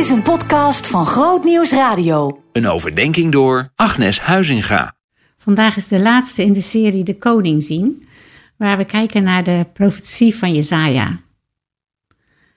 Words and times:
is 0.00 0.10
een 0.10 0.22
podcast 0.22 0.86
van 0.86 1.06
Groot 1.06 1.44
Nieuws 1.44 1.72
Radio. 1.72 2.42
Een 2.52 2.66
overdenking 2.66 3.32
door 3.32 3.72
Agnes 3.74 4.20
Huizinga. 4.20 4.96
Vandaag 5.36 5.76
is 5.76 5.88
de 5.88 6.00
laatste 6.00 6.42
in 6.42 6.52
de 6.52 6.60
serie 6.60 7.02
De 7.02 7.18
Koning 7.18 7.62
zien, 7.62 8.06
waar 8.56 8.76
we 8.76 8.84
kijken 8.84 9.22
naar 9.22 9.44
de 9.44 9.66
profetie 9.72 10.34
van 10.34 10.52
Jesaja. 10.52 11.20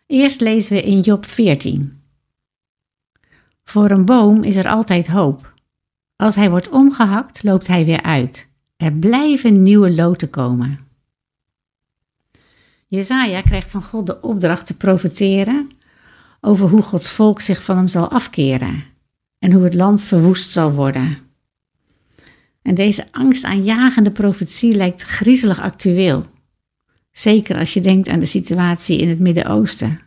Eerst 0.07 0.41
lezen 0.41 0.75
we 0.75 0.81
in 0.81 0.99
Job 0.99 1.25
14. 1.25 2.01
Voor 3.63 3.91
een 3.91 4.05
boom 4.05 4.43
is 4.43 4.55
er 4.55 4.67
altijd 4.67 5.07
hoop. 5.07 5.53
Als 6.15 6.35
hij 6.35 6.49
wordt 6.49 6.69
omgehakt, 6.69 7.43
loopt 7.43 7.67
hij 7.67 7.85
weer 7.85 8.01
uit. 8.01 8.49
Er 8.77 8.93
blijven 8.93 9.63
nieuwe 9.63 9.91
loten 9.91 10.29
komen. 10.29 10.79
Jezaja 12.87 13.41
krijgt 13.41 13.71
van 13.71 13.83
God 13.83 14.05
de 14.05 14.21
opdracht 14.21 14.65
te 14.65 14.77
profeteren 14.77 15.69
over 16.45 16.69
hoe 16.69 16.81
Gods 16.81 17.11
volk 17.11 17.41
zich 17.41 17.63
van 17.63 17.77
hem 17.77 17.87
zal 17.87 18.11
afkeren 18.11 18.83
en 19.39 19.51
hoe 19.51 19.63
het 19.63 19.73
land 19.73 20.01
verwoest 20.01 20.49
zal 20.49 20.71
worden. 20.71 21.17
En 22.61 22.75
deze 22.75 23.07
angstaanjagende 23.11 24.11
profetie 24.11 24.75
lijkt 24.75 25.01
griezelig 25.01 25.59
actueel, 25.61 26.23
zeker 27.11 27.57
als 27.57 27.73
je 27.73 27.81
denkt 27.81 28.07
aan 28.07 28.19
de 28.19 28.25
situatie 28.25 28.97
in 28.97 29.09
het 29.09 29.19
Midden-Oosten. 29.19 29.99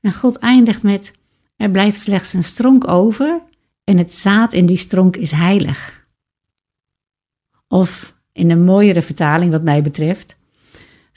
En 0.00 0.12
God 0.12 0.36
eindigt 0.36 0.82
met: 0.82 1.12
Er 1.56 1.70
blijft 1.70 2.00
slechts 2.00 2.32
een 2.32 2.44
stronk 2.44 2.88
over 2.88 3.42
en 3.84 3.98
het 3.98 4.14
zaad 4.14 4.52
in 4.52 4.66
die 4.66 4.76
stronk 4.76 5.16
is 5.16 5.30
heilig. 5.30 6.06
Of 7.68 8.16
in 8.32 8.50
een 8.50 8.64
mooiere 8.64 9.02
vertaling, 9.02 9.50
wat 9.50 9.62
mij 9.62 9.82
betreft, 9.82 10.36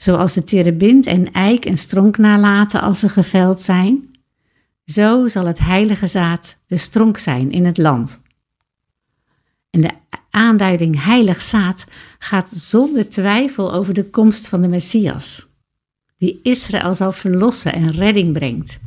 zoals 0.02 0.32
de 0.32 0.44
terebint 0.44 1.06
en 1.06 1.32
eik 1.32 1.64
een 1.64 1.78
stronk 1.78 2.18
nalaten 2.18 2.80
als 2.80 3.00
ze 3.00 3.08
geveld 3.08 3.60
zijn, 3.60 4.10
zo 4.84 5.28
zal 5.28 5.46
het 5.46 5.58
heilige 5.58 6.06
zaad 6.06 6.56
de 6.66 6.76
stronk 6.76 7.18
zijn 7.18 7.50
in 7.50 7.64
het 7.64 7.78
land. 7.78 8.20
En 9.70 9.80
de 9.80 9.90
aanduiding 10.30 11.04
heilig 11.04 11.42
zaad 11.42 11.84
gaat 12.18 12.50
zonder 12.50 13.08
twijfel 13.08 13.72
over 13.72 13.94
de 13.94 14.10
komst 14.10 14.48
van 14.48 14.62
de 14.62 14.68
Messias, 14.68 15.46
die 16.18 16.40
Israël 16.42 16.94
zal 16.94 17.12
verlossen 17.12 17.72
en 17.72 17.92
redding 17.92 18.32
brengt. 18.32 18.80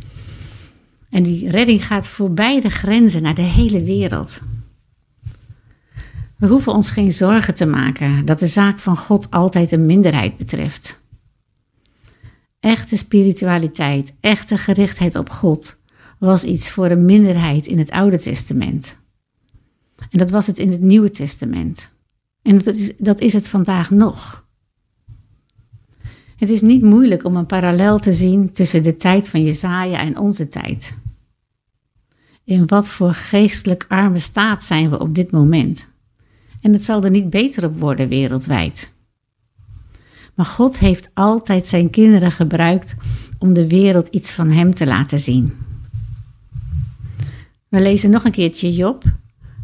En 1.10 1.24
die 1.24 1.50
redding 1.50 1.86
gaat 1.86 2.08
voorbij 2.08 2.62
de 2.62 2.70
grenzen 2.70 3.22
naar 3.22 3.36
de 3.36 3.42
hele 3.42 3.84
wereld. 3.84 4.42
We 6.38 6.48
hoeven 6.48 6.74
ons 6.74 6.92
geen 6.92 7.12
zorgen 7.12 7.56
te 7.56 7.66
maken 7.66 8.26
dat 8.26 8.40
de 8.40 8.48
zaak 8.48 8.80
van 8.80 8.98
God 8.98 9.32
altijd 9.32 9.72
een 9.72 9.86
minderheid 9.86 10.38
betreft. 10.38 11.04
Echte 12.66 12.98
spiritualiteit, 12.98 14.14
echte 14.20 14.58
gerichtheid 14.58 15.16
op 15.16 15.30
God 15.30 15.80
was 16.20 16.44
iets 16.44 16.72
voor 16.72 16.92
een 16.92 17.06
minderheid 17.06 17.68
in 17.68 17.78
het 17.78 17.92
Oude 17.92 18.20
Testament. 18.20 18.98
En 20.10 20.18
dat 20.18 20.30
was 20.30 20.48
het 20.48 20.60
in 20.60 20.72
het 20.72 20.82
Nieuwe 20.82 21.12
Testament. 21.12 21.90
En 22.42 22.58
dat 22.58 22.76
is, 22.76 22.94
dat 22.98 23.22
is 23.22 23.34
het 23.34 23.48
vandaag 23.48 23.90
nog. 23.90 24.46
Het 26.36 26.50
is 26.50 26.62
niet 26.62 26.82
moeilijk 26.82 27.24
om 27.24 27.36
een 27.36 27.46
parallel 27.46 28.00
te 28.00 28.14
zien 28.14 28.54
tussen 28.54 28.84
de 28.84 28.98
tijd 28.98 29.30
van 29.30 29.44
Jesaja 29.44 30.00
en 30.00 30.18
onze 30.18 30.48
tijd. 30.48 30.94
In 32.44 32.68
wat 32.68 32.90
voor 32.90 33.14
geestelijk 33.14 33.86
arme 33.88 34.20
staat 34.20 34.64
zijn 34.64 34.90
we 34.90 35.00
op 35.00 35.16
dit 35.16 35.32
moment? 35.32 35.88
En 36.62 36.74
het 36.74 36.84
zal 36.84 37.04
er 37.04 37.12
niet 37.12 37.30
beter 37.30 37.66
op 37.66 37.80
worden 37.80 38.08
wereldwijd. 38.08 38.94
Maar 40.36 40.46
God 40.46 40.80
heeft 40.80 41.10
altijd 41.14 41.68
zijn 41.68 41.90
kinderen 41.90 42.32
gebruikt 42.32 42.96
om 43.40 43.54
de 43.54 43.68
wereld 43.68 44.08
iets 44.08 44.32
van 44.32 44.50
Hem 44.50 44.74
te 44.74 44.86
laten 44.86 45.20
zien. 45.20 45.54
We 47.68 47.82
lezen 47.82 48.10
nog 48.10 48.24
een 48.24 48.32
keertje 48.32 48.72
Job, 48.72 49.04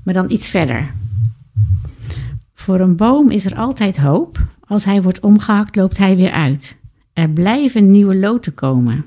maar 0.03 0.13
dan 0.13 0.31
iets 0.31 0.47
verder. 0.47 0.94
Voor 2.53 2.79
een 2.79 2.96
boom 2.96 3.29
is 3.29 3.46
er 3.46 3.56
altijd 3.56 3.97
hoop. 3.97 4.40
Als 4.68 4.85
hij 4.85 5.01
wordt 5.01 5.19
omgehakt, 5.19 5.75
loopt 5.75 5.97
hij 5.97 6.16
weer 6.16 6.31
uit. 6.31 6.78
Er 7.13 7.29
blijven 7.29 7.91
nieuwe 7.91 8.16
loten 8.16 8.53
komen. 8.53 9.06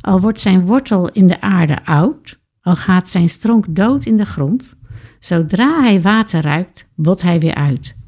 Al 0.00 0.20
wordt 0.20 0.40
zijn 0.40 0.66
wortel 0.66 1.08
in 1.08 1.26
de 1.26 1.40
aarde 1.40 1.84
oud, 1.84 2.38
al 2.60 2.76
gaat 2.76 3.08
zijn 3.08 3.28
stronk 3.28 3.64
dood 3.68 4.04
in 4.04 4.16
de 4.16 4.24
grond, 4.24 4.76
zodra 5.18 5.82
hij 5.82 6.00
water 6.00 6.42
ruikt, 6.42 6.86
bot 6.94 7.22
hij 7.22 7.40
weer 7.40 7.54
uit 7.54 7.98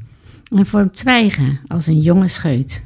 en 0.58 0.66
vormt 0.66 0.94
twijgen 0.94 1.60
als 1.66 1.86
een 1.86 2.00
jonge 2.00 2.28
scheut. 2.28 2.84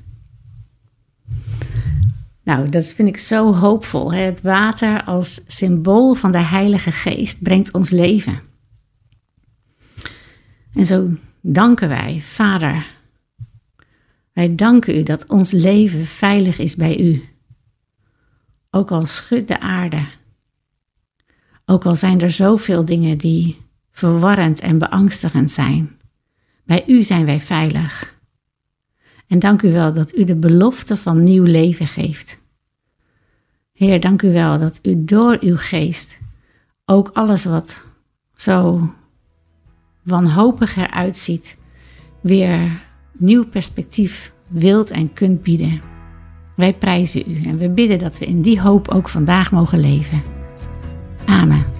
Nou, 2.42 2.68
dat 2.68 2.92
vind 2.92 3.08
ik 3.08 3.16
zo 3.16 3.54
hoopvol. 3.54 4.12
Hè? 4.12 4.20
Het 4.20 4.40
water 4.40 5.04
als 5.04 5.40
symbool 5.46 6.14
van 6.14 6.32
de 6.32 6.38
Heilige 6.38 6.92
Geest 6.92 7.42
brengt 7.42 7.72
ons 7.72 7.90
leven. 7.90 8.40
En 10.74 10.86
zo 10.86 11.08
danken 11.40 11.88
wij, 11.88 12.20
Vader. 12.20 12.86
Wij 14.32 14.54
danken 14.54 14.98
u 14.98 15.02
dat 15.02 15.26
ons 15.26 15.52
leven 15.52 16.06
veilig 16.06 16.58
is 16.58 16.76
bij 16.76 17.00
u. 17.00 17.22
Ook 18.70 18.90
al 18.90 19.06
schudt 19.06 19.48
de 19.48 19.60
aarde. 19.60 20.06
Ook 21.64 21.84
al 21.84 21.96
zijn 21.96 22.20
er 22.20 22.30
zoveel 22.30 22.84
dingen 22.84 23.18
die 23.18 23.58
verwarrend 23.90 24.60
en 24.60 24.78
beangstigend 24.78 25.50
zijn. 25.50 25.95
Bij 26.66 26.84
u 26.86 27.02
zijn 27.02 27.24
wij 27.24 27.40
veilig. 27.40 28.14
En 29.26 29.38
dank 29.38 29.62
u 29.62 29.72
wel 29.72 29.92
dat 29.92 30.16
u 30.16 30.24
de 30.24 30.36
belofte 30.36 30.96
van 30.96 31.22
nieuw 31.22 31.44
leven 31.44 31.86
geeft. 31.86 32.40
Heer, 33.72 34.00
dank 34.00 34.22
u 34.22 34.32
wel 34.32 34.58
dat 34.58 34.78
u 34.82 35.04
door 35.04 35.36
uw 35.40 35.56
geest 35.56 36.18
ook 36.84 37.10
alles 37.12 37.44
wat 37.44 37.82
zo 38.34 38.90
wanhopig 40.02 40.76
eruit 40.76 41.16
ziet, 41.16 41.58
weer 42.20 42.82
nieuw 43.12 43.46
perspectief 43.46 44.32
wilt 44.46 44.90
en 44.90 45.12
kunt 45.12 45.42
bieden. 45.42 45.80
Wij 46.56 46.74
prijzen 46.74 47.30
u 47.30 47.42
en 47.42 47.58
we 47.58 47.70
bidden 47.70 47.98
dat 47.98 48.18
we 48.18 48.26
in 48.26 48.42
die 48.42 48.60
hoop 48.60 48.88
ook 48.88 49.08
vandaag 49.08 49.52
mogen 49.52 49.78
leven. 49.80 50.22
Amen. 51.26 51.75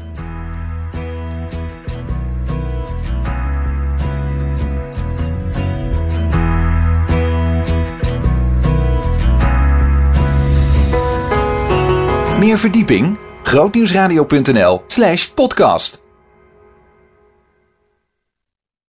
Meer 12.39 12.59
verdieping? 12.59 13.19
grootnieuwsradio.nl 13.43 14.83
slash 14.87 15.31
podcast 15.31 16.06